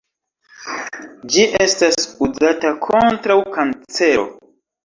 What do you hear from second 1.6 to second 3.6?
estas uzata kontraŭ